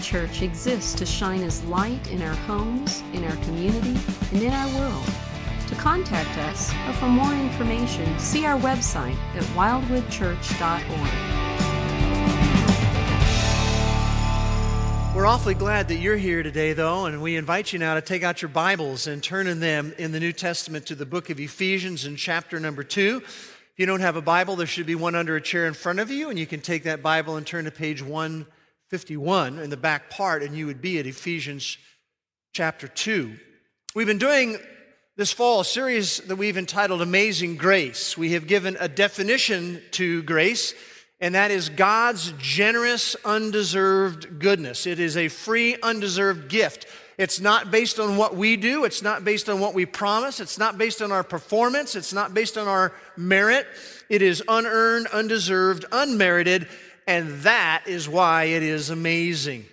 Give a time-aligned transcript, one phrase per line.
[0.00, 3.96] Church exists to shine as light in our homes, in our community,
[4.32, 5.04] and in our world.
[5.68, 11.40] To contact us or for more information, see our website at wildwoodchurch.org.
[15.14, 18.22] We're awfully glad that you're here today, though, and we invite you now to take
[18.22, 21.38] out your Bibles and turn in them in the New Testament to the book of
[21.38, 23.20] Ephesians in chapter number two.
[23.24, 26.00] If you don't have a Bible, there should be one under a chair in front
[26.00, 28.02] of you, and you can take that Bible and turn to page
[28.90, 31.78] 151 in the back part, and you would be at Ephesians
[32.52, 33.32] chapter 2.
[33.94, 34.58] We've been doing
[35.16, 38.18] this fall a series that we've entitled Amazing Grace.
[38.18, 40.74] We have given a definition to grace,
[41.20, 44.88] and that is God's generous, undeserved goodness.
[44.88, 46.86] It is a free, undeserved gift.
[47.16, 48.84] It's not based on what we do.
[48.84, 50.40] It's not based on what we promise.
[50.40, 51.94] It's not based on our performance.
[51.94, 53.68] It's not based on our merit.
[54.08, 56.66] It is unearned, undeserved, unmerited,
[57.06, 59.64] and that is why it is amazing.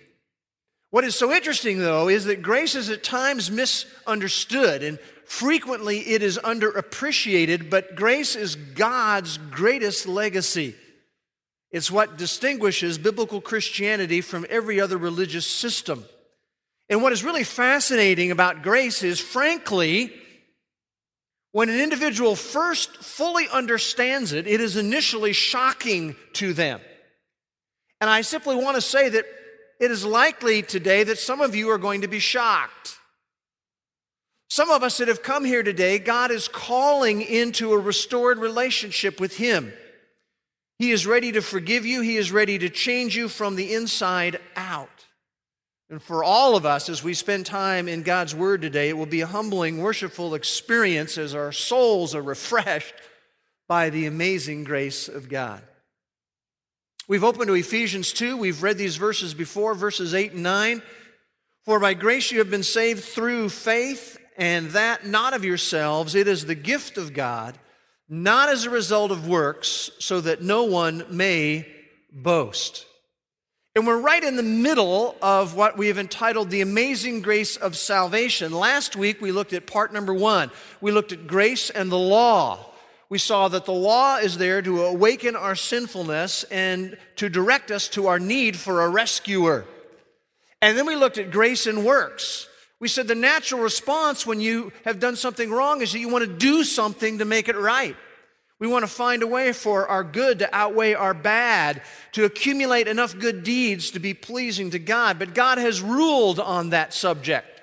[0.90, 6.22] What is so interesting, though, is that grace is at times misunderstood, and frequently it
[6.22, 10.74] is underappreciated, but grace is God's greatest legacy.
[11.70, 16.04] It's what distinguishes biblical Christianity from every other religious system.
[16.88, 20.10] And what is really fascinating about grace is, frankly,
[21.52, 26.80] when an individual first fully understands it, it is initially shocking to them.
[28.00, 29.24] And I simply want to say that
[29.80, 32.96] it is likely today that some of you are going to be shocked.
[34.50, 39.20] Some of us that have come here today, God is calling into a restored relationship
[39.20, 39.72] with Him.
[40.78, 44.40] He is ready to forgive you, He is ready to change you from the inside
[44.56, 44.88] out.
[45.90, 49.06] And for all of us, as we spend time in God's Word today, it will
[49.06, 52.94] be a humbling, worshipful experience as our souls are refreshed
[53.68, 55.62] by the amazing grace of God.
[57.08, 58.36] We've opened to Ephesians 2.
[58.36, 60.82] We've read these verses before, verses 8 and 9.
[61.64, 66.14] For by grace you have been saved through faith, and that not of yourselves.
[66.14, 67.58] It is the gift of God,
[68.10, 71.66] not as a result of works, so that no one may
[72.12, 72.84] boast.
[73.74, 77.74] And we're right in the middle of what we have entitled The Amazing Grace of
[77.74, 78.52] Salvation.
[78.52, 80.50] Last week we looked at part number one.
[80.82, 82.67] We looked at grace and the law.
[83.10, 87.88] We saw that the law is there to awaken our sinfulness and to direct us
[87.90, 89.64] to our need for a rescuer.
[90.60, 92.48] And then we looked at grace and works.
[92.80, 96.24] We said the natural response when you have done something wrong is that you want
[96.24, 97.96] to do something to make it right.
[98.60, 101.82] We want to find a way for our good to outweigh our bad,
[102.12, 105.18] to accumulate enough good deeds to be pleasing to God.
[105.18, 107.57] But God has ruled on that subject.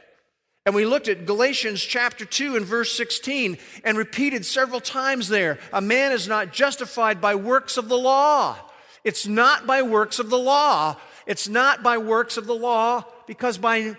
[0.66, 5.60] And we looked at Galatians chapter 2 and verse 16 and repeated several times there
[5.72, 8.58] a man is not justified by works of the law.
[9.04, 10.96] It's not by works of the law.
[11.28, 13.96] It's not by works of the law because by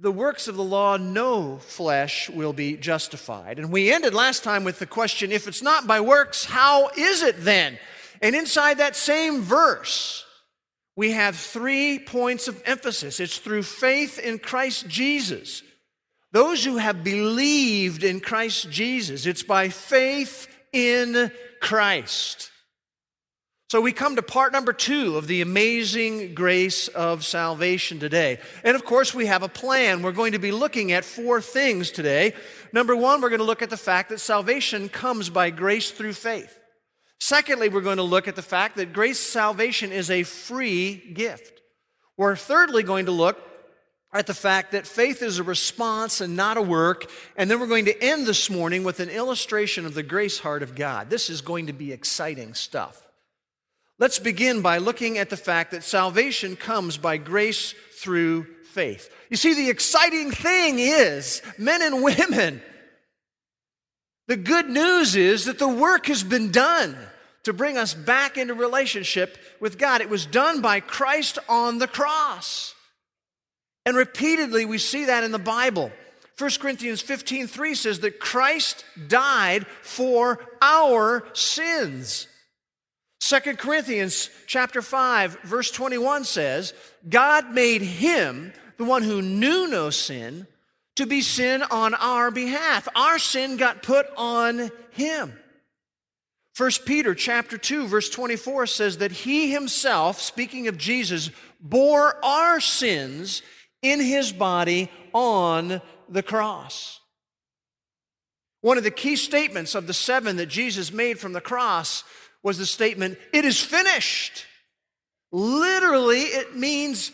[0.00, 3.58] the works of the law, no flesh will be justified.
[3.58, 7.22] And we ended last time with the question if it's not by works, how is
[7.22, 7.76] it then?
[8.20, 10.24] And inside that same verse,
[10.94, 15.64] we have three points of emphasis it's through faith in Christ Jesus.
[16.32, 22.50] Those who have believed in Christ Jesus, it's by faith in Christ.
[23.70, 28.38] So we come to part number two of the amazing grace of salvation today.
[28.64, 30.02] And of course, we have a plan.
[30.02, 32.34] We're going to be looking at four things today.
[32.74, 36.12] Number one, we're going to look at the fact that salvation comes by grace through
[36.12, 36.58] faith.
[37.18, 41.62] Secondly, we're going to look at the fact that grace salvation is a free gift.
[42.18, 43.38] We're thirdly going to look
[44.12, 47.10] at the fact that faith is a response and not a work.
[47.36, 50.62] And then we're going to end this morning with an illustration of the grace heart
[50.62, 51.08] of God.
[51.08, 53.00] This is going to be exciting stuff.
[53.98, 59.14] Let's begin by looking at the fact that salvation comes by grace through faith.
[59.30, 62.60] You see, the exciting thing is, men and women,
[64.28, 66.96] the good news is that the work has been done
[67.44, 70.00] to bring us back into relationship with God.
[70.00, 72.74] It was done by Christ on the cross.
[73.84, 75.90] And repeatedly we see that in the Bible.
[76.38, 82.26] 1 Corinthians 15 3 says that Christ died for our sins.
[83.20, 86.74] 2 Corinthians chapter 5 verse 21 says,
[87.08, 90.46] God made him, the one who knew no sin,
[90.96, 92.88] to be sin on our behalf.
[92.94, 95.38] Our sin got put on him.
[96.56, 101.30] 1 Peter chapter 2 verse 24 says that he himself, speaking of Jesus,
[101.60, 103.42] bore our sins
[103.82, 107.00] in his body on the cross.
[108.60, 112.04] One of the key statements of the seven that Jesus made from the cross
[112.42, 114.46] was the statement, It is finished.
[115.32, 117.12] Literally, it means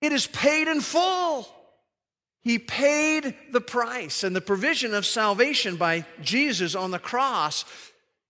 [0.00, 1.48] It is paid in full.
[2.42, 7.64] He paid the price, and the provision of salvation by Jesus on the cross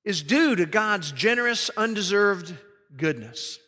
[0.04, 2.54] is due to God's generous, undeserved
[2.96, 3.58] goodness.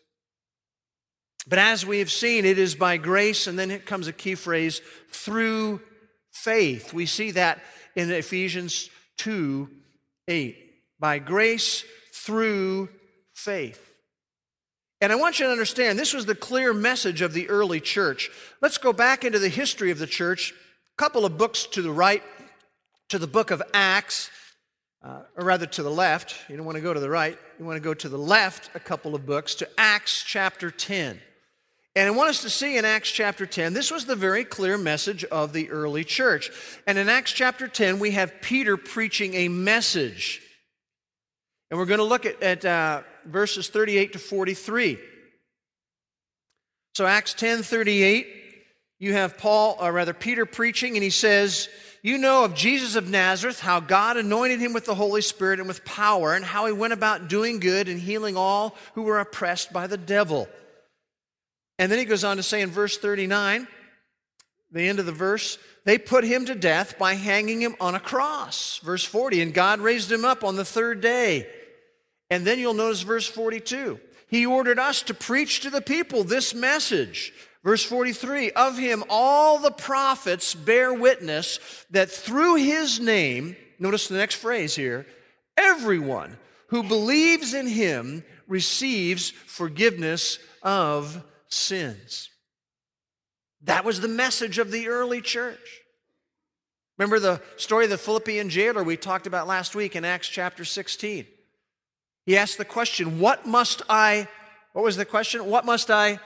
[1.47, 4.35] But as we have seen, it is by grace, and then it comes a key
[4.35, 5.81] phrase through
[6.33, 6.93] faith.
[6.93, 7.61] We see that
[7.97, 9.69] in Ephesians 2
[10.29, 10.57] 8.
[10.99, 12.89] By grace through
[13.35, 13.87] faith.
[15.01, 18.31] And I want you to understand this was the clear message of the early church.
[18.61, 21.91] Let's go back into the history of the church, a couple of books to the
[21.91, 22.23] right,
[23.09, 24.31] to the book of Acts,
[25.03, 26.37] uh, or rather to the left.
[26.51, 28.71] You don't want to go to the right, you want to go to the left
[28.75, 31.19] a couple of books to Acts chapter 10.
[31.97, 34.79] And I want us to see in Acts chapter 10, this was the very clear
[34.79, 36.51] message of the early church.
[36.87, 40.41] And in Acts chapter 10, we have Peter preaching a message.
[41.71, 44.99] And we're going to look at, at uh, verses 38 to 43.
[46.95, 48.27] So, Acts 10 38,
[48.99, 51.69] you have Paul, or rather Peter, preaching, and he says,
[52.03, 55.67] You know of Jesus of Nazareth, how God anointed him with the Holy Spirit and
[55.67, 59.73] with power, and how he went about doing good and healing all who were oppressed
[59.73, 60.49] by the devil.
[61.81, 63.67] And then he goes on to say in verse 39,
[64.71, 65.56] the end of the verse,
[65.87, 68.79] they put him to death by hanging him on a cross.
[68.85, 71.49] Verse 40, and God raised him up on the third day.
[72.29, 73.99] And then you'll notice verse 42.
[74.29, 77.32] He ordered us to preach to the people this message.
[77.65, 81.61] Verse 43 Of him all the prophets bear witness
[81.93, 85.06] that through his name, notice the next phrase here,
[85.56, 86.37] everyone
[86.67, 92.31] who believes in him receives forgiveness of sins.
[93.62, 95.82] That was the message of the early church.
[96.97, 100.64] Remember the story of the Philippian jailer we talked about last week in Acts chapter
[100.64, 101.26] 16?
[102.26, 104.29] He asked the question, What must I,
[104.73, 105.47] what was the question?
[105.47, 106.20] What must I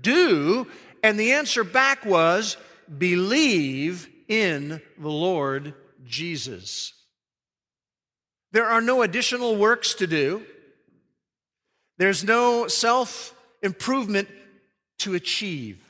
[0.00, 0.66] do?
[1.02, 2.56] And the answer back was,
[2.96, 6.94] Believe in the Lord Jesus.
[8.52, 10.42] There are no additional works to do.
[11.98, 14.28] There's no self improvement
[14.98, 15.82] to achieve.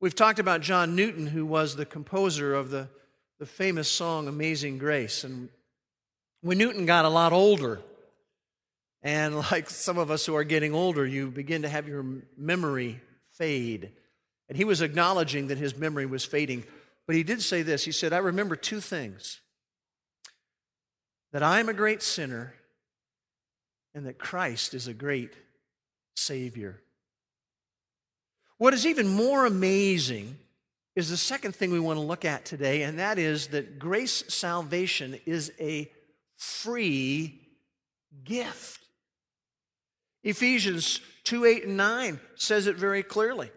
[0.00, 2.88] We've talked about John Newton, who was the composer of the,
[3.38, 5.24] the famous song Amazing Grace.
[5.24, 5.48] And
[6.42, 7.80] when Newton got a lot older,
[9.02, 12.04] and like some of us who are getting older, you begin to have your
[12.36, 13.00] memory
[13.32, 13.92] fade.
[14.48, 16.64] And he was acknowledging that his memory was fading.
[17.06, 19.40] But he did say this He said, I remember two things
[21.32, 22.54] that I am a great sinner
[23.94, 25.32] and that Christ is a great
[26.14, 26.80] Savior.
[28.58, 30.38] What is even more amazing
[30.96, 34.24] is the second thing we want to look at today, and that is that grace
[34.28, 35.90] salvation is a
[36.36, 37.40] free
[38.24, 38.80] gift.
[40.22, 43.50] Ephesians 2 8 and 9 says it very clearly.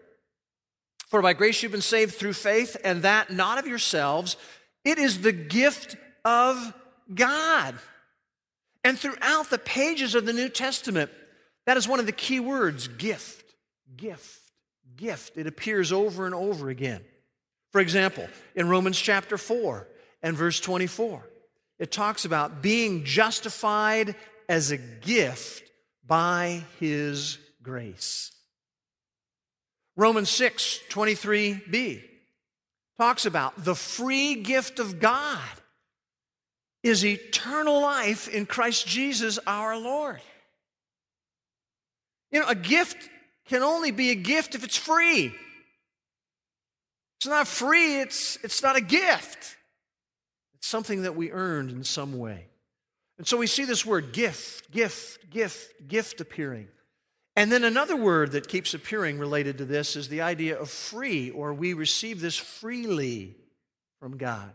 [1.08, 4.36] For by grace you've been saved through faith, and that not of yourselves.
[4.84, 6.74] It is the gift of
[7.14, 7.74] God.
[8.84, 11.10] And throughout the pages of the New Testament,
[11.66, 13.54] that is one of the key words gift,
[13.96, 14.37] gift,
[14.98, 15.38] gift.
[15.38, 17.02] It appears over and over again.
[17.72, 19.88] For example, in Romans chapter 4
[20.22, 21.26] and verse 24,
[21.78, 24.14] it talks about being justified
[24.48, 25.70] as a gift
[26.06, 28.32] by his grace.
[29.96, 32.02] Romans 6 23b
[32.98, 35.40] talks about the free gift of God
[36.82, 40.20] is eternal life in Christ Jesus our Lord.
[42.30, 43.08] You know, a gift
[43.48, 45.34] can only be a gift if it's free.
[47.18, 49.56] It's not free, it's, it's not a gift.
[50.54, 52.46] It's something that we earned in some way.
[53.16, 56.68] And so we see this word gift, gift, gift, gift appearing.
[57.34, 61.30] And then another word that keeps appearing related to this is the idea of free,
[61.30, 63.36] or we receive this freely
[64.00, 64.52] from God.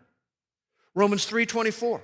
[0.96, 2.02] Romans 3:24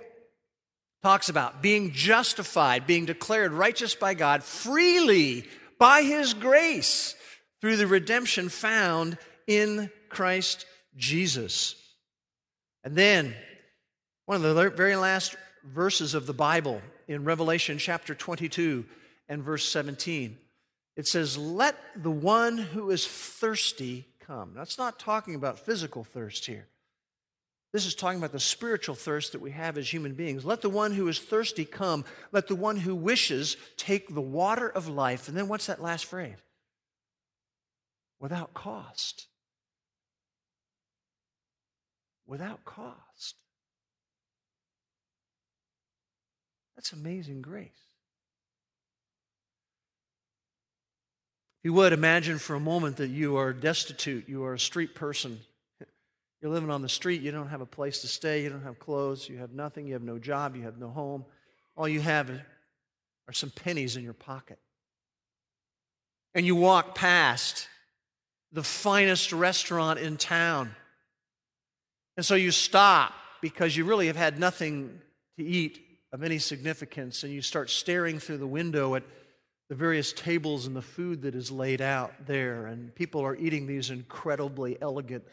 [1.02, 5.48] talks about being justified, being declared righteous by God freely
[5.80, 7.16] by his grace
[7.62, 9.18] through the redemption found
[9.48, 11.76] in Christ Jesus.
[12.84, 13.34] And then
[14.26, 18.86] one of the very last verses of the Bible in Revelation chapter 22
[19.28, 20.38] and verse 17.
[20.96, 24.52] It says, Let the one who is thirsty come.
[24.56, 26.68] That's not talking about physical thirst here.
[27.72, 30.44] This is talking about the spiritual thirst that we have as human beings.
[30.44, 32.04] Let the one who is thirsty come.
[32.32, 35.28] Let the one who wishes take the water of life.
[35.28, 36.38] And then what's that last phrase?
[38.20, 39.28] Without cost.
[42.26, 43.36] Without cost.
[46.76, 47.68] That's amazing grace.
[51.60, 54.96] If you would, imagine for a moment that you are destitute, you are a street
[54.96, 55.42] person.
[56.42, 58.80] You're living on the street, you don't have a place to stay, you don't have
[58.80, 61.26] clothes, you have nothing, you have no job, you have no home.
[61.76, 64.58] All you have are some pennies in your pocket.
[66.34, 67.68] And you walk past
[68.52, 70.76] the finest restaurant in town.
[72.16, 75.02] And so you stop because you really have had nothing
[75.38, 75.80] to eat
[76.12, 79.04] of any significance, and you start staring through the window at
[79.70, 83.68] the various tables and the food that is laid out there, and people are eating
[83.68, 85.24] these incredibly elegant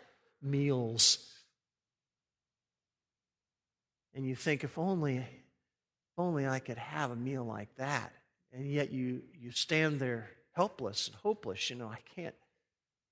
[0.42, 1.18] meals.
[4.14, 5.24] And you think, if only, if
[6.18, 8.12] only I could have a meal like that.
[8.52, 11.68] And yet you, you stand there helpless and hopeless.
[11.68, 12.34] You know, I can't,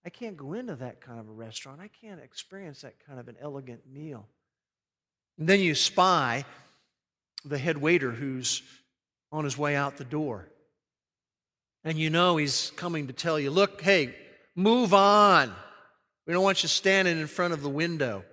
[0.07, 1.81] I can't go into that kind of a restaurant.
[1.81, 4.27] I can't experience that kind of an elegant meal.
[5.39, 6.45] And then you spy
[7.45, 8.63] the head waiter who's
[9.31, 10.49] on his way out the door.
[11.83, 14.15] And you know he's coming to tell you, look, hey,
[14.55, 15.53] move on.
[16.27, 18.25] We don't want you standing in front of the window.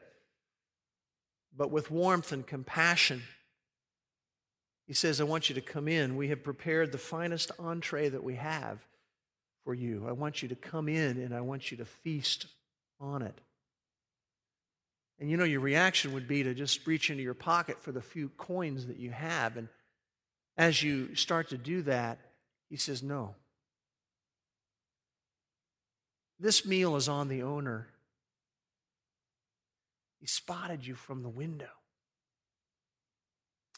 [1.55, 3.23] But with warmth and compassion,
[4.87, 6.15] he says, I want you to come in.
[6.15, 8.79] We have prepared the finest entree that we have
[9.63, 10.05] for you.
[10.07, 12.47] I want you to come in and I want you to feast
[12.99, 13.39] on it.
[15.19, 18.01] And you know, your reaction would be to just reach into your pocket for the
[18.01, 19.55] few coins that you have.
[19.55, 19.67] And
[20.57, 22.19] as you start to do that,
[22.69, 23.35] he says, No.
[26.41, 27.87] This meal is on the owner.
[30.19, 31.69] He spotted you from the window.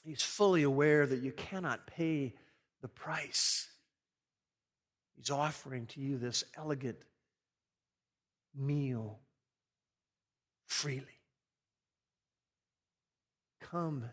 [0.06, 2.34] He's fully aware that you cannot pay
[2.82, 3.68] the price.
[5.18, 7.00] He's offering to you this elegant
[8.56, 9.20] meal
[10.66, 11.20] freely.
[13.60, 14.06] Come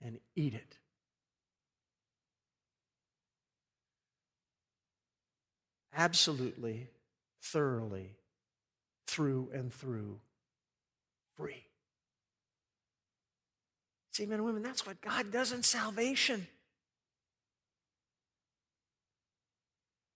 [0.00, 0.78] and eat it.
[5.92, 6.88] Absolutely
[7.42, 8.16] thoroughly,
[9.06, 10.20] through and through,
[11.36, 11.64] free.
[14.12, 16.46] See, men and women, that's what God does in salvation.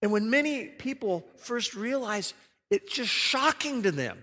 [0.03, 2.35] And when many people first realize,
[2.71, 4.23] it's just shocking to them.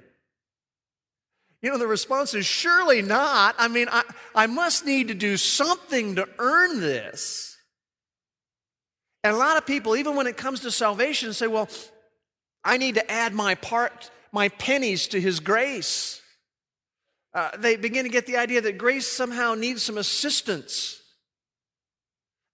[1.61, 3.55] You know, the response is surely not.
[3.57, 4.03] I mean, I,
[4.35, 7.57] I must need to do something to earn this.
[9.23, 11.69] And a lot of people, even when it comes to salvation, say, well,
[12.63, 16.21] I need to add my part, my pennies to his grace.
[17.33, 21.01] Uh, they begin to get the idea that grace somehow needs some assistance.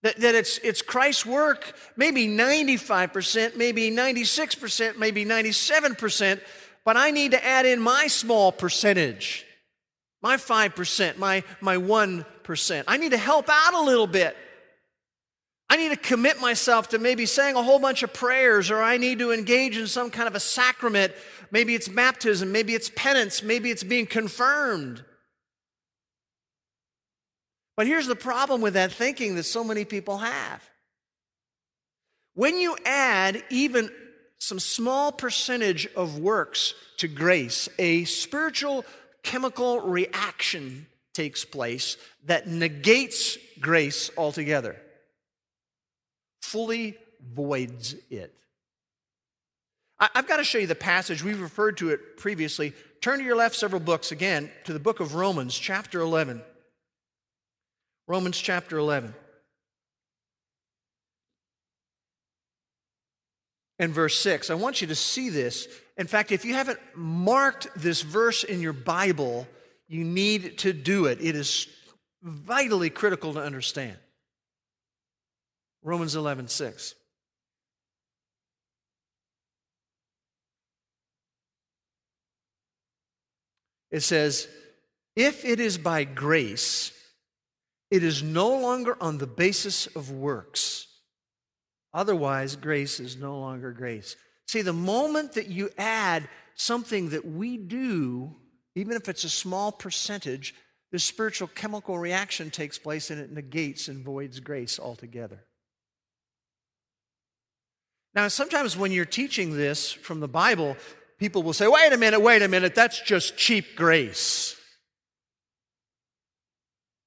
[0.02, 6.40] That, that it's, it's Christ's work, maybe 95%, maybe 96%, maybe 97%,
[6.84, 9.44] but I need to add in my small percentage,
[10.22, 12.84] my 5%, my, my 1%.
[12.88, 14.34] I need to help out a little bit.
[15.70, 18.96] I need to commit myself to maybe saying a whole bunch of prayers, or I
[18.96, 21.12] need to engage in some kind of a sacrament.
[21.52, 25.04] Maybe it's baptism, maybe it's penance, maybe it's being confirmed.
[27.76, 30.68] But here's the problem with that thinking that so many people have.
[32.34, 33.90] When you add even
[34.38, 38.84] some small percentage of works to grace, a spiritual
[39.22, 44.76] chemical reaction takes place that negates grace altogether
[46.42, 46.96] fully
[47.34, 48.34] voids it.
[49.98, 51.22] I've got to show you the passage.
[51.22, 52.72] We've referred to it previously.
[53.02, 56.42] Turn to your left several books again to the book of Romans, chapter 11.
[58.08, 59.14] Romans, chapter 11.
[63.78, 64.50] And verse 6.
[64.50, 65.68] I want you to see this.
[65.98, 69.46] In fact, if you haven't marked this verse in your Bible,
[69.86, 71.18] you need to do it.
[71.20, 71.66] It is
[72.22, 73.96] vitally critical to understand.
[75.82, 76.94] Romans 11, 6.
[83.90, 84.48] It says,
[85.16, 86.92] If it is by grace,
[87.90, 90.86] it is no longer on the basis of works.
[91.92, 94.14] Otherwise, grace is no longer grace.
[94.46, 98.36] See, the moment that you add something that we do,
[98.76, 100.54] even if it's a small percentage,
[100.92, 105.44] the spiritual chemical reaction takes place and it negates and voids grace altogether.
[108.14, 110.76] Now, sometimes when you're teaching this from the Bible,
[111.18, 114.56] people will say, wait a minute, wait a minute, that's just cheap grace.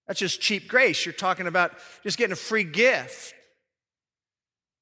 [0.07, 1.05] That's just cheap grace.
[1.05, 3.33] You're talking about just getting a free gift.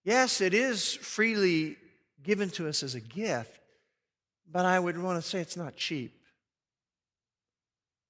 [0.03, 1.77] Yes, it is freely
[2.23, 3.59] given to us as a gift,
[4.51, 6.13] but I would want to say it's not cheap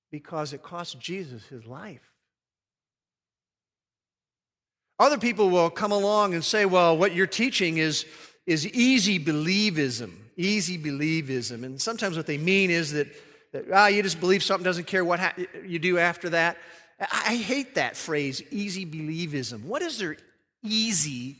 [0.10, 2.11] because it cost Jesus his life.
[5.02, 8.06] Other people will come along and say, well, what you're teaching is,
[8.46, 10.14] is easy believism.
[10.38, 11.64] Easy believism.
[11.64, 13.08] And sometimes what they mean is that,
[13.52, 15.34] that ah, you just believe something, doesn't care what ha-
[15.66, 16.58] you do after that.
[17.00, 19.64] I, I hate that phrase, easy believism.
[19.64, 20.18] What is there
[20.64, 21.38] easy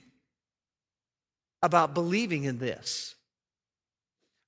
[1.62, 3.14] about believing in this?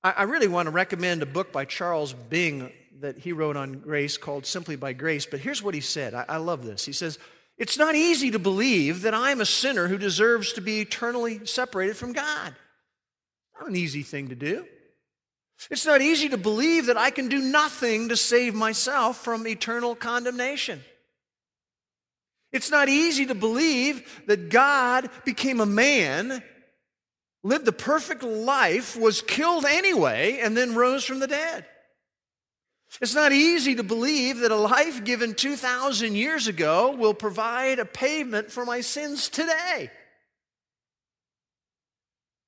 [0.02, 3.74] I, I really want to recommend a book by Charles Bing that he wrote on
[3.74, 5.24] grace called Simply by Grace.
[5.24, 6.14] But here's what he said.
[6.14, 6.84] I, I love this.
[6.84, 7.16] He says,
[7.56, 11.96] It's not easy to believe that I'm a sinner who deserves to be eternally separated
[11.96, 12.54] from God.
[13.58, 14.66] Not an easy thing to do.
[15.70, 19.94] It's not easy to believe that I can do nothing to save myself from eternal
[19.94, 20.82] condemnation.
[22.52, 26.42] It's not easy to believe that God became a man,
[27.42, 31.66] lived the perfect life, was killed anyway, and then rose from the dead.
[33.00, 37.84] It's not easy to believe that a life given 2,000 years ago will provide a
[37.84, 39.90] payment for my sins today.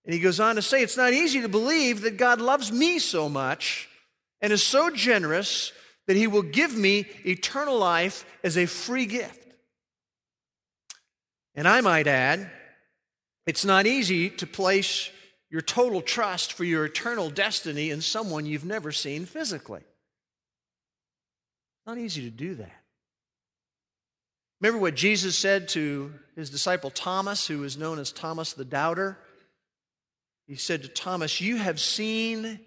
[0.04, 3.00] And he goes on to say, It's not easy to believe that God loves me
[3.00, 3.88] so much
[4.40, 5.72] and is so generous
[6.06, 9.42] that he will give me eternal life as a free gift.
[11.56, 12.48] And I might add,
[13.46, 15.10] it's not easy to place
[15.50, 19.82] your total trust for your eternal destiny in someone you've never seen physically.
[21.86, 22.82] Not easy to do that.
[24.60, 29.18] Remember what Jesus said to his disciple Thomas, who is known as Thomas the Doubter?
[30.46, 32.60] He said to Thomas, You have seen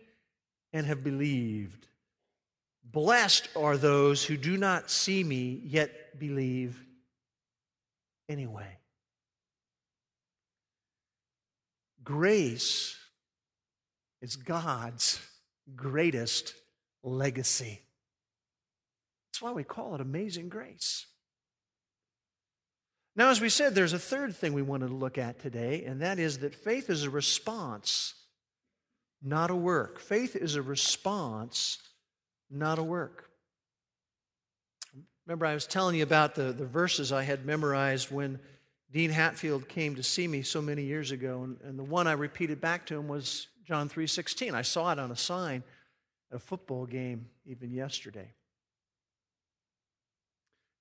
[0.72, 1.88] and have believed.
[2.84, 6.82] Blessed are those who do not see me, yet believe
[8.28, 8.78] anyway.
[12.04, 12.98] Grace
[14.22, 15.20] is God's
[15.76, 16.54] greatest
[17.04, 17.82] legacy.
[19.30, 21.06] That's why we call it amazing grace.
[23.16, 26.02] Now, as we said, there's a third thing we wanted to look at today, and
[26.02, 28.14] that is that faith is a response,
[29.22, 30.00] not a work.
[30.00, 31.80] Faith is a response,
[32.50, 33.30] not a work.
[35.26, 38.40] Remember, I was telling you about the, the verses I had memorized when
[38.92, 42.14] Dean Hatfield came to see me so many years ago, and, and the one I
[42.14, 44.54] repeated back to him was John 3.16.
[44.54, 45.64] I saw it on a sign
[46.32, 48.34] at a football game even yesterday.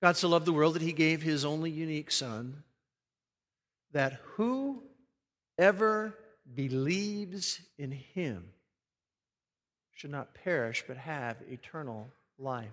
[0.01, 2.63] God so loved the world that he gave his only unique Son,
[3.91, 4.19] that
[5.57, 6.15] whoever
[6.55, 8.45] believes in him
[9.93, 12.67] should not perish but have eternal life.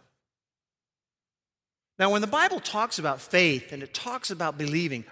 [1.98, 5.04] Now, when the Bible talks about faith and it talks about believing,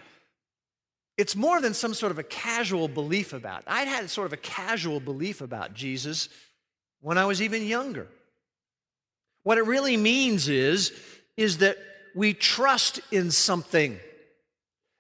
[1.17, 3.65] it's more than some sort of a casual belief about.
[3.67, 6.29] I'd had sort of a casual belief about Jesus
[7.01, 8.07] when I was even younger.
[9.43, 10.93] What it really means is,
[11.37, 11.79] is that
[12.15, 13.99] we trust in something,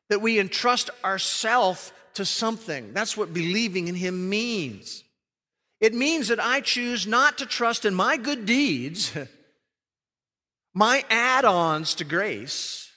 [0.08, 2.92] that we entrust ourselves to something.
[2.92, 5.04] That's what believing in Him means.
[5.80, 9.12] It means that I choose not to trust in my good deeds,
[10.74, 12.90] my add ons to grace,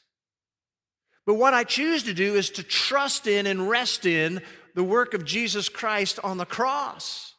[1.25, 4.41] but what I choose to do is to trust in and rest in
[4.75, 7.33] the work of Jesus Christ on the cross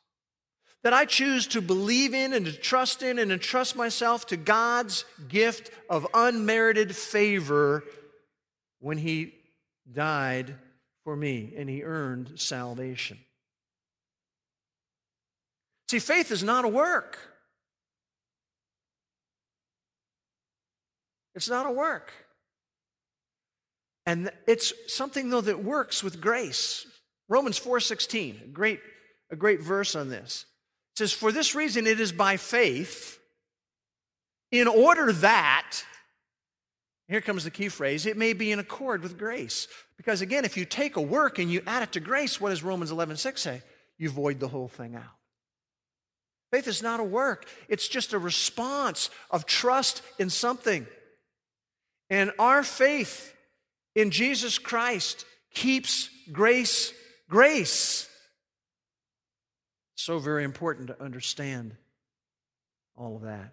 [0.85, 5.05] that I choose to believe in and to trust in and entrust myself to God's
[5.29, 7.85] gift of unmerited favor
[8.81, 9.35] when He
[9.93, 10.55] died
[11.05, 13.19] for me and He earned salvation.
[15.91, 17.19] See, faith is not a work.
[21.35, 22.12] It's not a work.
[24.05, 26.87] And it's something though that works with grace.
[27.29, 28.81] Romans 4:16, a great
[29.31, 30.47] a great verse on this
[30.99, 33.19] says, For this reason it is by faith,
[34.51, 35.77] in order that,
[37.09, 39.69] here comes the key phrase, it may be in accord with grace.
[39.97, 42.63] Because again, if you take a work and you add it to grace, what does
[42.63, 43.63] Romans 11 6 say?
[43.97, 45.05] You void the whole thing out.
[46.51, 50.87] Faith is not a work, it's just a response of trust in something.
[52.11, 53.35] And our faith
[53.95, 56.93] in Jesus Christ keeps grace
[57.29, 58.09] grace.
[59.99, 61.75] So very important to understand
[62.97, 63.53] all of that.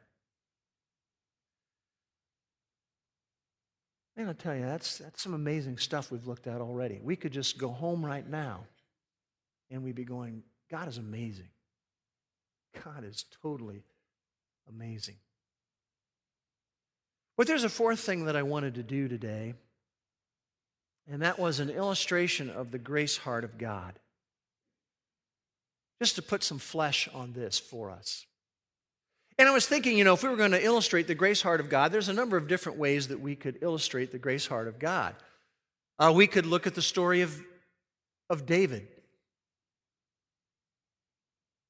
[4.15, 6.99] And I'll tell you, that's, that's some amazing stuff we've looked at already.
[7.01, 8.65] We could just go home right now
[9.71, 11.49] and we'd be going, God is amazing.
[12.83, 13.83] God is totally
[14.69, 15.15] amazing.
[17.37, 19.55] But there's a fourth thing that I wanted to do today,
[21.09, 23.99] and that was an illustration of the grace heart of God
[26.01, 28.25] just to put some flesh on this for us.
[29.37, 31.59] And I was thinking, you know, if we were going to illustrate the grace heart
[31.59, 34.67] of God, there's a number of different ways that we could illustrate the grace heart
[34.67, 35.15] of God.
[35.99, 37.41] Uh, we could look at the story of,
[38.29, 38.87] of David.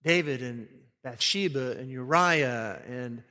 [0.04, 0.68] David and
[1.04, 3.24] Bathsheba and Uriah and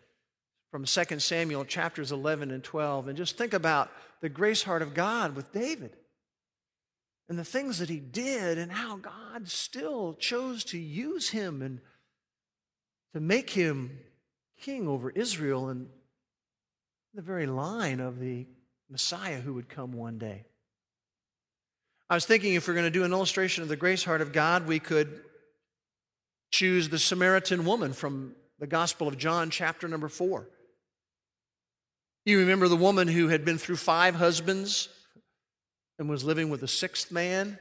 [0.72, 4.94] from 2 Samuel chapters 11 and 12 and just think about the grace heart of
[4.94, 5.92] God with David
[7.28, 11.80] and the things that he did and how God still chose to use him and
[13.14, 13.98] to make him
[14.60, 15.88] king over Israel and
[17.14, 18.46] the very line of the
[18.90, 20.44] Messiah who would come one day.
[22.10, 24.32] I was thinking if we're going to do an illustration of the grace heart of
[24.32, 25.20] God, we could
[26.50, 30.48] choose the Samaritan woman from the Gospel of John, chapter number four.
[32.24, 34.88] You remember the woman who had been through five husbands
[35.98, 37.58] and was living with a sixth man?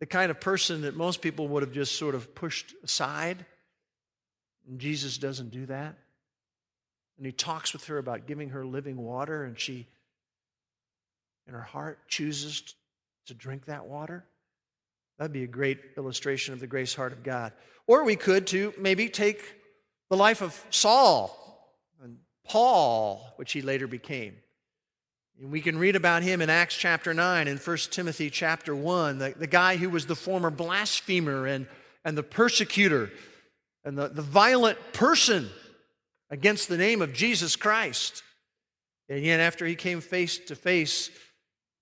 [0.00, 3.44] The kind of person that most people would have just sort of pushed aside.
[4.68, 5.96] And Jesus doesn't do that.
[7.16, 9.86] And he talks with her about giving her living water, and she,
[11.46, 12.74] in her heart, chooses
[13.26, 14.24] to drink that water.
[15.18, 17.52] That'd be a great illustration of the grace heart of God.
[17.86, 19.42] Or we could, to maybe take
[20.10, 21.38] the life of Saul
[22.02, 24.36] and Paul, which he later became.
[25.40, 29.18] And we can read about him in Acts chapter 9 and 1 Timothy chapter 1,
[29.18, 31.66] the, the guy who was the former blasphemer and,
[32.04, 33.10] and the persecutor
[33.84, 35.48] and the, the violent person
[36.30, 38.22] against the name of Jesus Christ.
[39.08, 41.10] And yet, after he came face to face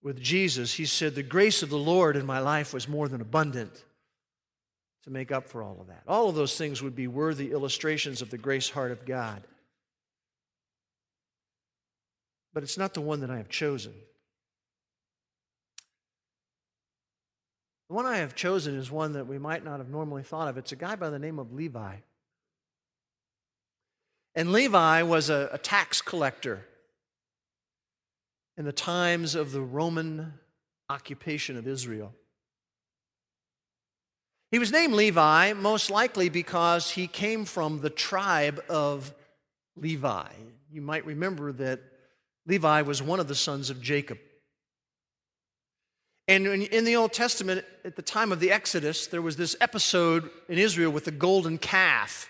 [0.03, 3.21] with Jesus, he said, The grace of the Lord in my life was more than
[3.21, 3.85] abundant
[5.05, 6.03] to make up for all of that.
[6.09, 9.43] All of those things would be worthy illustrations of the grace heart of God.
[12.53, 13.93] But it's not the one that I have chosen.
[17.89, 20.57] The one I have chosen is one that we might not have normally thought of.
[20.57, 21.97] It's a guy by the name of Levi.
[24.35, 26.65] And Levi was a, a tax collector
[28.57, 30.35] in the times of the Roman
[30.89, 32.15] occupation of Israel.
[34.51, 39.15] He was named Levi most likely because he came from the tribe of
[39.77, 40.29] Levi.
[40.71, 41.81] You might remember that
[42.51, 44.19] Levi was one of the sons of Jacob.
[46.27, 50.29] And in the Old Testament, at the time of the Exodus, there was this episode
[50.49, 52.29] in Israel with the golden calf.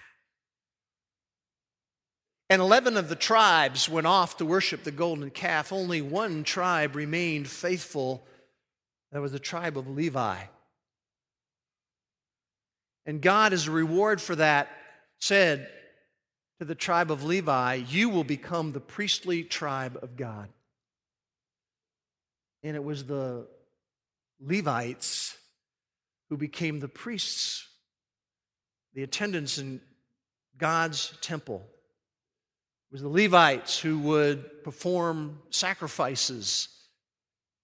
[2.50, 5.72] And 11 of the tribes went off to worship the golden calf.
[5.72, 8.22] Only one tribe remained faithful.
[9.12, 10.38] That was the tribe of Levi.
[13.06, 14.68] And God, as a reward for that,
[15.18, 15.68] said
[16.61, 20.51] to the tribe of Levi, You will become the priestly tribe of God.
[22.62, 23.46] And it was the
[24.38, 25.38] Levites
[26.29, 27.66] who became the priests,
[28.92, 29.81] the attendants in
[30.59, 31.62] God's temple
[32.90, 36.68] It was the Levites who would perform sacrifices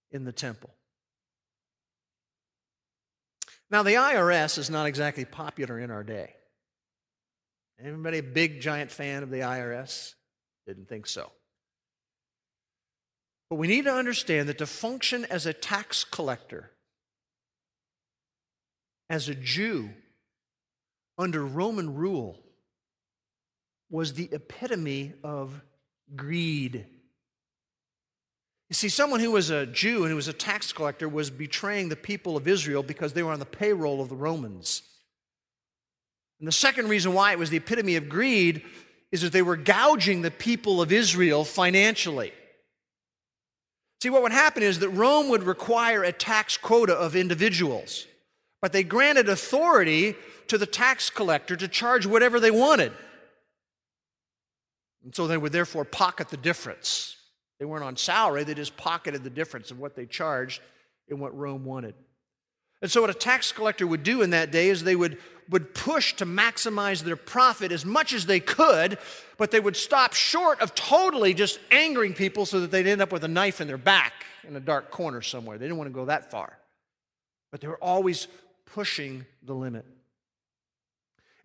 [0.09, 0.71] in the temple.
[3.69, 6.36] Now, the IRS is not exactly popular in our day.
[7.83, 10.15] Anybody a big, giant fan of the IRS?
[10.65, 11.31] Didn't think so.
[13.49, 16.71] But we need to understand that to function as a tax collector,
[19.09, 19.89] as a Jew
[21.17, 22.39] under Roman rule,
[23.89, 25.61] was the epitome of
[26.15, 26.85] greed.
[28.69, 31.87] You see, someone who was a Jew and who was a tax collector was betraying
[31.87, 34.81] the people of Israel because they were on the payroll of the Romans.
[36.39, 38.63] And the second reason why it was the epitome of greed
[39.11, 42.33] is that they were gouging the people of Israel financially.
[44.01, 48.05] See, what would happen is that Rome would require a tax quota of individuals,
[48.61, 50.15] but they granted authority
[50.47, 52.91] to the tax collector to charge whatever they wanted.
[55.03, 57.15] And so they would therefore pocket the difference.
[57.59, 60.61] They weren't on salary, they just pocketed the difference of what they charged
[61.09, 61.95] and what Rome wanted.
[62.81, 65.17] And so, what a tax collector would do in that day is they would,
[65.49, 68.97] would push to maximize their profit as much as they could,
[69.37, 73.11] but they would stop short of totally just angering people so that they'd end up
[73.11, 74.13] with a knife in their back
[74.47, 75.57] in a dark corner somewhere.
[75.57, 76.57] They didn't want to go that far.
[77.51, 78.27] But they were always
[78.65, 79.85] pushing the limit.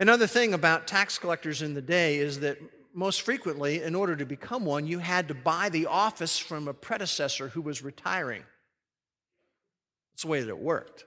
[0.01, 2.59] Another thing about tax collectors in the day is that
[2.95, 6.75] most frequently, in order to become one, you had to buy the office from a
[6.75, 8.43] predecessor who was retiring.
[10.13, 11.07] That's the way that it worked.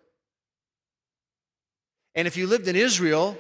[2.16, 3.38] And if you lived in Israel,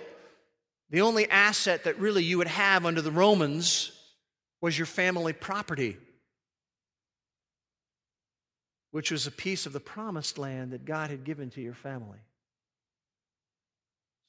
[0.90, 3.92] the only asset that really you would have under the Romans
[4.62, 5.98] was your family property,
[8.92, 12.20] which was a piece of the promised land that God had given to your family.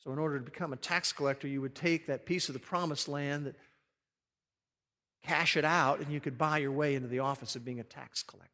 [0.04, 2.60] So, in order to become a tax collector, you would take that piece of the
[2.60, 3.56] promised land that
[5.24, 7.84] cash it out, and you could buy your way into the office of being a
[7.84, 8.52] tax collector.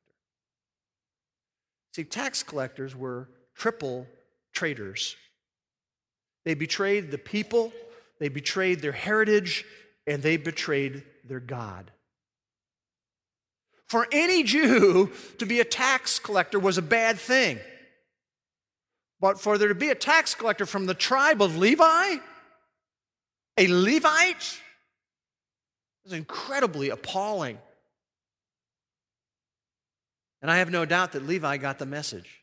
[1.94, 4.06] See, tax collectors were triple
[4.54, 5.14] traitors.
[6.44, 7.72] They betrayed the people,
[8.18, 9.64] they betrayed their heritage,
[10.06, 11.90] and they betrayed their God.
[13.86, 17.58] For any Jew to be a tax collector was a bad thing.
[19.20, 22.16] But for there to be a tax collector from the tribe of Levi,
[23.56, 24.60] a Levite,
[26.04, 27.58] is incredibly appalling.
[30.40, 32.40] And I have no doubt that Levi got the message.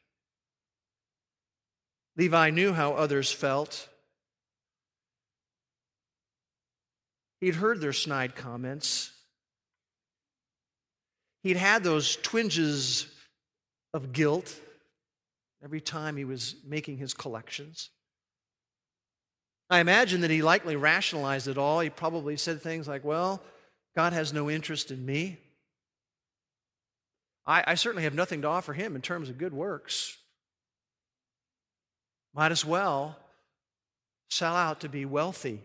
[2.16, 3.89] Levi knew how others felt.
[7.42, 9.12] He'd heard their snide comments.
[11.44, 13.08] He'd had those twinges
[13.94, 14.60] of guilt
[15.64, 17.90] every time he was making his collections.
[19.70, 21.80] I imagine that he likely rationalized it all.
[21.80, 23.42] He probably said things like, Well,
[23.96, 25.38] God has no interest in me.
[27.46, 30.18] I, I certainly have nothing to offer him in terms of good works.
[32.34, 33.18] Might as well
[34.30, 35.62] sell out to be wealthy,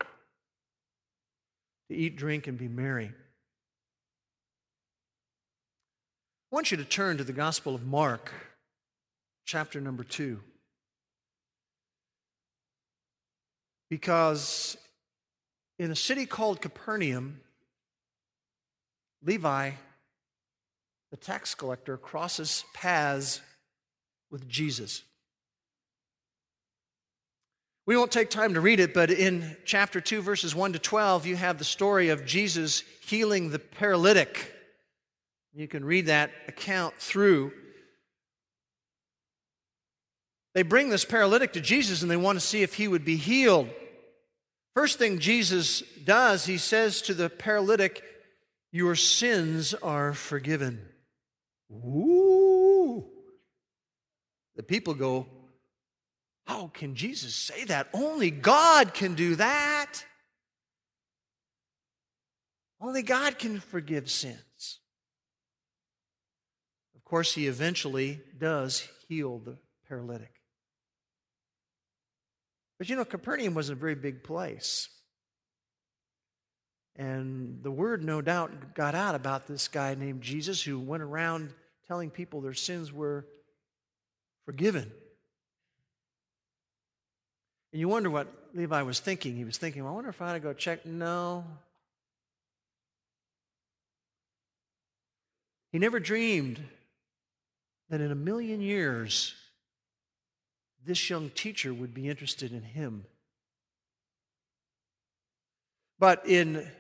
[1.88, 3.12] to eat, drink, and be merry.
[6.52, 8.32] I want you to turn to the Gospel of Mark,
[9.44, 10.40] chapter number two.
[13.90, 14.76] Because
[15.78, 17.40] in a city called Capernaum,
[19.22, 19.72] Levi,
[21.10, 23.40] the tax collector, crosses paths
[24.30, 25.02] with Jesus.
[27.86, 31.26] We won't take time to read it, but in chapter 2, verses 1 to 12,
[31.26, 34.52] you have the story of Jesus healing the paralytic.
[35.52, 37.52] You can read that account through.
[40.54, 43.16] They bring this paralytic to Jesus and they want to see if he would be
[43.16, 43.68] healed.
[44.74, 48.02] First thing Jesus does, he says to the paralytic,
[48.72, 50.80] Your sins are forgiven.
[51.70, 53.04] Ooh.
[54.56, 55.26] The people go,
[56.46, 57.88] how can Jesus say that?
[57.92, 60.04] Only God can do that.
[62.80, 64.78] Only God can forgive sins.
[66.94, 69.56] Of course, he eventually does heal the
[69.88, 70.32] paralytic.
[72.78, 74.88] But you know, Capernaum was a very big place.
[76.96, 81.52] And the word, no doubt, got out about this guy named Jesus who went around
[81.88, 83.26] telling people their sins were
[84.44, 84.92] forgiven.
[87.74, 89.34] And you wonder what Levi was thinking.
[89.34, 90.86] He was thinking, well, I wonder if I ought to go check.
[90.86, 91.44] No.
[95.72, 96.62] He never dreamed
[97.90, 99.34] that in a million years,
[100.86, 103.06] this young teacher would be interested in him.
[105.98, 106.70] But in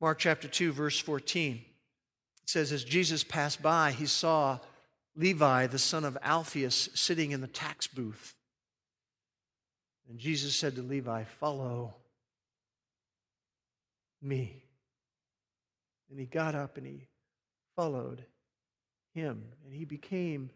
[0.00, 1.64] Mark chapter 2, verse 14,
[2.42, 4.58] it says, As Jesus passed by, he saw
[5.14, 8.35] Levi, the son of Alphaeus, sitting in the tax booth.
[10.08, 11.94] And Jesus said to Levi, Follow
[14.22, 14.62] me.
[16.10, 17.08] And he got up and he
[17.74, 18.24] followed
[19.14, 19.44] him.
[19.64, 20.50] And he became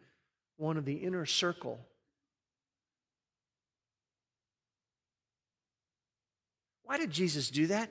[0.57, 1.81] one of the inner circle.
[6.85, 7.91] Why did Jesus do that?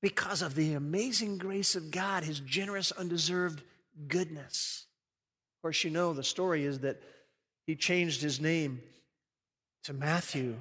[0.00, 3.62] Because of the amazing grace of God, his generous, undeserved
[4.06, 4.86] goodness.
[5.56, 7.02] Of course, you know the story is that
[7.66, 8.80] he changed his name
[9.84, 10.56] to Matthew.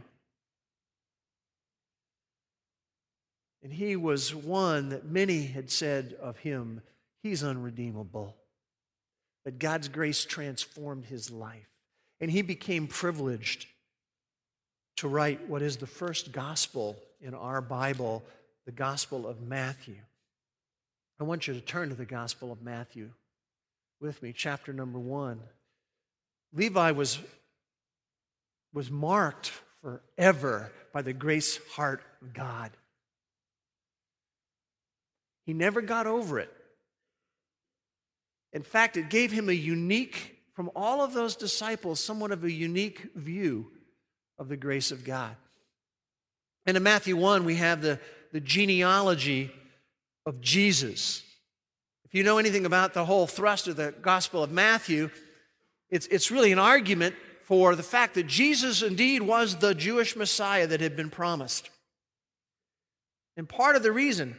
[3.63, 6.81] And he was one that many had said of him,
[7.23, 8.35] he's unredeemable.
[9.43, 11.69] But God's grace transformed his life.
[12.19, 13.67] And he became privileged
[14.97, 18.23] to write what is the first gospel in our Bible,
[18.65, 19.97] the Gospel of Matthew.
[21.19, 23.09] I want you to turn to the Gospel of Matthew
[23.99, 25.39] with me, chapter number one.
[26.53, 27.19] Levi was
[28.77, 32.69] was marked forever by the grace heart of God.
[35.47, 36.53] He never got over it.
[38.53, 42.51] In fact, it gave him a unique, from all of those disciples, somewhat of a
[42.51, 43.71] unique view
[44.37, 45.35] of the grace of God.
[46.67, 47.99] And in Matthew 1, we have the,
[48.31, 49.49] the genealogy
[50.23, 51.23] of Jesus.
[52.05, 55.09] If you know anything about the whole thrust of the Gospel of Matthew,
[55.89, 57.15] it's, it's really an argument
[57.47, 61.69] for the fact that Jesus indeed was the Jewish Messiah that had been promised.
[63.37, 64.37] And part of the reason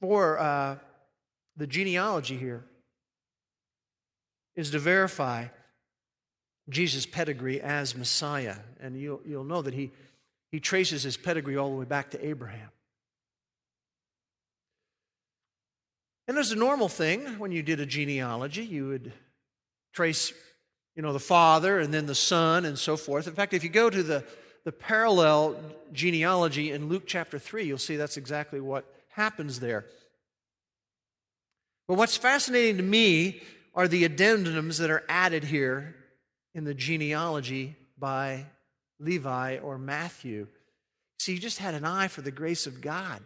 [0.00, 0.76] for uh,
[1.56, 2.64] the genealogy here
[4.54, 5.46] is to verify
[6.68, 8.54] Jesus' pedigree as Messiah.
[8.78, 9.90] And you'll, you'll know that he,
[10.52, 12.70] he traces his pedigree all the way back to Abraham.
[16.28, 19.12] And as a normal thing, when you did a genealogy, you would
[19.92, 20.32] trace
[20.96, 23.28] you know, the Father and then the Son and so forth.
[23.28, 24.24] In fact, if you go to the,
[24.64, 25.56] the parallel
[25.92, 29.84] genealogy in Luke chapter 3, you'll see that's exactly what happens there.
[31.86, 33.42] But what's fascinating to me
[33.74, 35.94] are the addendums that are added here
[36.54, 38.46] in the genealogy by
[38.98, 40.48] Levi or Matthew.
[41.18, 43.22] See, he just had an eye for the grace of God.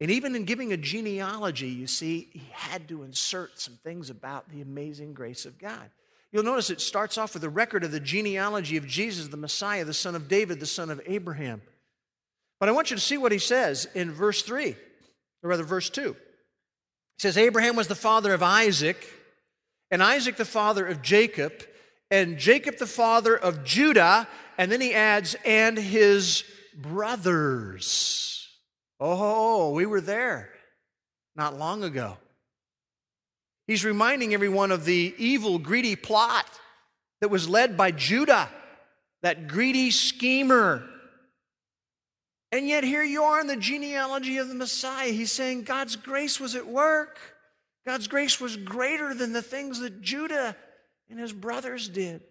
[0.00, 4.48] And even in giving a genealogy, you see, he had to insert some things about
[4.50, 5.90] the amazing grace of God.
[6.32, 9.84] You'll notice it starts off with a record of the genealogy of Jesus, the Messiah,
[9.84, 11.62] the son of David, the son of Abraham.
[12.60, 14.76] But I want you to see what he says in verse 3,
[15.42, 16.12] or rather, verse 2.
[16.12, 19.10] He says, Abraham was the father of Isaac,
[19.90, 21.52] and Isaac the father of Jacob,
[22.10, 24.28] and Jacob the father of Judah,
[24.58, 26.44] and then he adds, and his
[26.76, 28.35] brothers.
[28.98, 30.50] Oh, we were there
[31.34, 32.16] not long ago.
[33.66, 36.46] He's reminding everyone of the evil, greedy plot
[37.20, 38.48] that was led by Judah,
[39.22, 40.88] that greedy schemer.
[42.52, 45.10] And yet, here you are in the genealogy of the Messiah.
[45.10, 47.18] He's saying God's grace was at work.
[47.84, 50.56] God's grace was greater than the things that Judah
[51.10, 52.22] and his brothers did.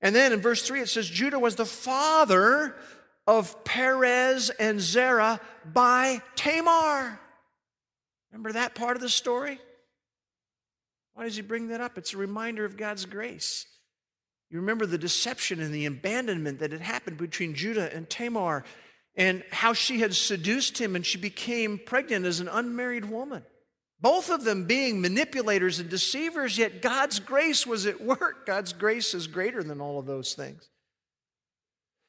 [0.00, 2.76] And then in verse 3, it says Judah was the father
[3.26, 7.18] of Perez and Zerah by Tamar.
[8.30, 9.58] Remember that part of the story?
[11.14, 11.96] Why does he bring that up?
[11.96, 13.66] It's a reminder of God's grace.
[14.50, 18.64] You remember the deception and the abandonment that had happened between Judah and Tamar,
[19.16, 23.42] and how she had seduced him and she became pregnant as an unmarried woman.
[23.98, 28.44] Both of them being manipulators and deceivers, yet God's grace was at work.
[28.46, 30.68] God's grace is greater than all of those things.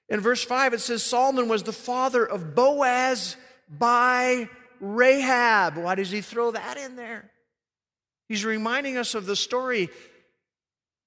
[0.10, 3.36] In verse 5, it says Salmon was the father of Boaz
[3.70, 5.78] by Rahab.
[5.78, 7.30] Why does he throw that in there?
[8.30, 9.90] He's reminding us of the story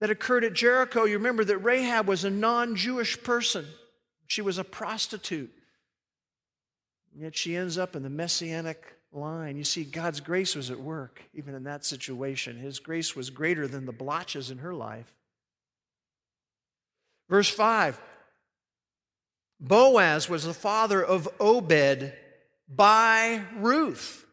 [0.00, 1.04] that occurred at Jericho.
[1.04, 3.66] You remember that Rahab was a non Jewish person,
[4.26, 5.50] she was a prostitute.
[7.16, 9.56] Yet she ends up in the messianic line.
[9.56, 12.56] You see, God's grace was at work even in that situation.
[12.56, 15.12] His grace was greater than the blotches in her life.
[17.28, 18.00] Verse 5
[19.60, 22.12] Boaz was the father of Obed
[22.68, 24.26] by Ruth.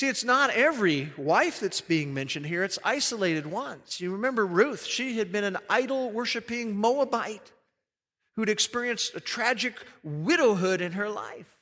[0.00, 4.00] See, it's not every wife that's being mentioned here, it's isolated ones.
[4.00, 7.52] You remember Ruth, she had been an idol worshiping Moabite
[8.34, 11.58] who'd experienced a tragic widowhood in her life.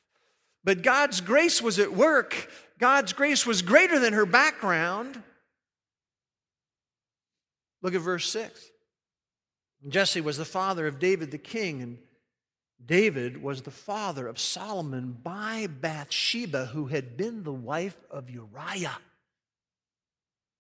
[0.63, 5.21] But God's grace was at work, God's grace was greater than her background.
[7.83, 8.71] Look at verse 6.
[9.87, 11.99] Jesse was the father of David the king, and
[12.85, 18.99] David was the father of Solomon by Bathsheba, who had been the wife of Uriah.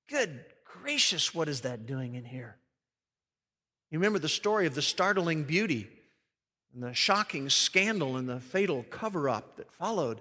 [0.08, 2.56] Good gracious, what is that doing in here?
[3.90, 5.88] You remember the story of the startling beauty
[6.72, 10.20] and the shocking scandal and the fatal cover up that followed,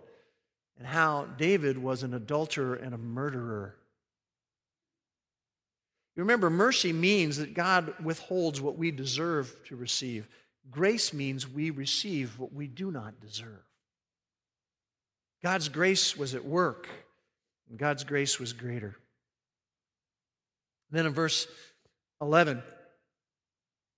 [0.78, 3.76] and how David was an adulterer and a murderer.
[6.18, 10.28] Remember, mercy means that God withholds what we deserve to receive.
[10.72, 13.64] Grace means we receive what we do not deserve.
[15.44, 16.90] God's grace was at work,
[17.70, 18.98] and God's grace was greater.
[20.90, 21.48] Then in verse
[22.20, 22.64] 11,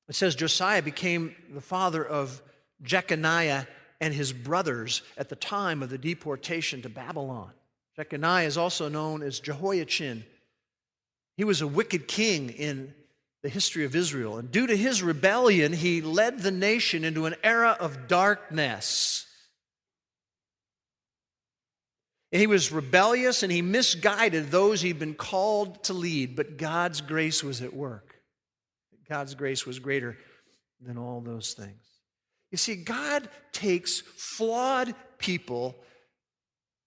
[0.10, 2.42] it says Josiah became the father of
[2.82, 3.66] Jeconiah
[4.02, 7.52] and his brothers at the time of the deportation to Babylon.
[7.96, 10.26] Jeconiah is also known as Jehoiachin
[11.40, 12.94] he was a wicked king in
[13.44, 14.40] the history of Israel.
[14.40, 19.26] And due to his rebellion, he led the nation into an era of darkness.
[22.34, 27.00] And he was rebellious and he misguided those he'd been called to lead, but God's
[27.00, 28.16] grace was at work.
[29.08, 30.18] God's grace was greater
[30.82, 31.86] than all those things.
[32.52, 35.78] You see, God takes flawed people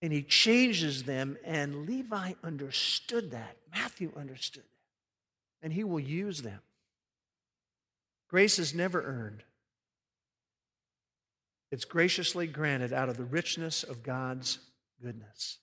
[0.03, 3.57] and he changes them, and Levi understood that.
[3.73, 5.65] Matthew understood that.
[5.65, 6.59] And he will use them.
[8.29, 9.45] Grace is never earned,
[11.71, 14.59] it's graciously granted out of the richness of God's
[15.03, 15.59] goodness.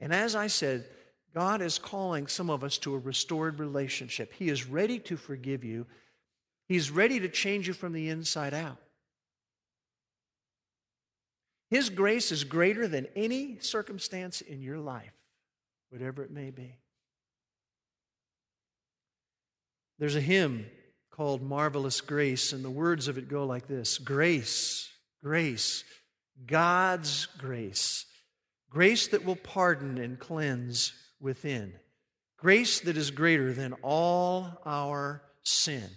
[0.00, 0.86] And as I said,
[1.34, 4.32] God is calling some of us to a restored relationship.
[4.32, 5.86] He is ready to forgive you,
[6.66, 8.78] He's ready to change you from the inside out.
[11.70, 15.14] His grace is greater than any circumstance in your life,
[15.90, 16.78] whatever it may be.
[19.98, 20.66] There's a hymn
[21.10, 24.88] called Marvelous Grace, and the words of it go like this Grace,
[25.22, 25.84] grace,
[26.44, 28.06] God's grace,
[28.68, 31.74] grace that will pardon and cleanse within,
[32.36, 35.88] grace that is greater than all our sin.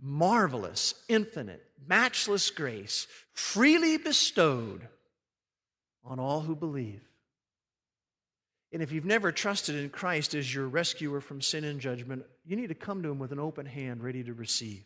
[0.00, 4.86] Marvelous, infinite, matchless grace, freely bestowed
[6.04, 7.02] on all who believe.
[8.72, 12.54] And if you've never trusted in Christ as your rescuer from sin and judgment, you
[12.54, 14.84] need to come to Him with an open hand, ready to receive.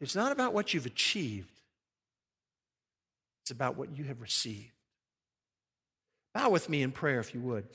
[0.00, 1.50] It's not about what you've achieved,
[3.42, 4.70] it's about what you have received.
[6.34, 7.66] Bow with me in prayer, if you would.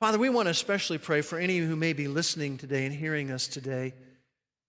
[0.00, 3.30] Father, we want to especially pray for any who may be listening today and hearing
[3.30, 3.92] us today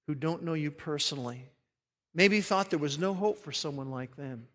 [0.10, 1.46] who don't know you personally.
[2.16, 4.48] Maybe thought there was no hope for someone like them,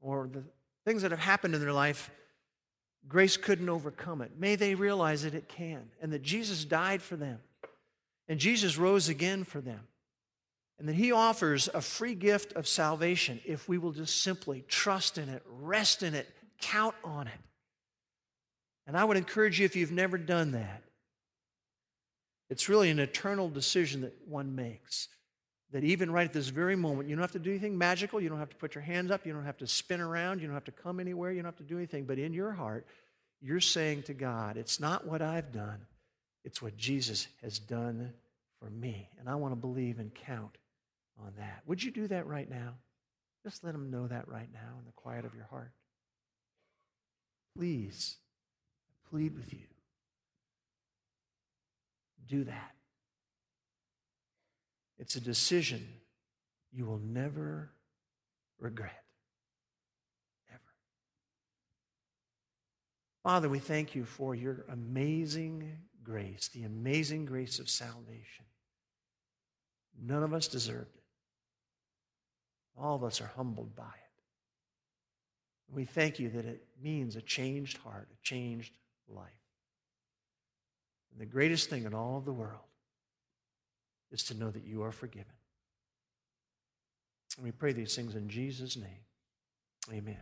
[0.00, 0.42] or the
[0.84, 2.10] things that have happened in their life,
[3.06, 4.32] grace couldn't overcome it.
[4.36, 7.38] May they realize that it can, and that Jesus died for them,
[8.26, 9.86] and Jesus rose again for them,
[10.80, 15.16] and that He offers a free gift of salvation if we will just simply trust
[15.16, 16.28] in it, rest in it,
[16.60, 17.40] count on it.
[18.88, 20.82] And I would encourage you, if you've never done that,
[22.48, 25.08] it's really an eternal decision that one makes
[25.72, 28.20] that even right at this very moment, you don't have to do anything magical.
[28.20, 29.26] You don't have to put your hands up.
[29.26, 30.40] You don't have to spin around.
[30.40, 31.32] You don't have to come anywhere.
[31.32, 32.04] You don't have to do anything.
[32.04, 32.86] But in your heart,
[33.40, 35.80] you're saying to God, it's not what I've done,
[36.44, 38.12] it's what Jesus has done
[38.60, 39.10] for me.
[39.18, 40.56] And I want to believe and count
[41.18, 41.62] on that.
[41.66, 42.74] Would you do that right now?
[43.44, 45.72] Just let him know that right now in the quiet of your heart.
[47.56, 48.16] Please,
[48.90, 49.75] I plead with you.
[52.26, 52.72] Do that.
[54.98, 55.86] It's a decision
[56.72, 57.70] you will never
[58.58, 59.04] regret.
[60.50, 60.60] Ever.
[63.22, 68.46] Father, we thank you for your amazing grace, the amazing grace of salvation.
[70.00, 71.02] None of us deserved it.
[72.78, 75.72] All of us are humbled by it.
[75.74, 78.76] We thank you that it means a changed heart, a changed
[79.08, 79.45] life.
[81.16, 82.60] And the greatest thing in all of the world
[84.12, 85.32] is to know that you are forgiven.
[87.38, 89.00] And we pray these things in Jesus' name.
[89.90, 90.18] Amen.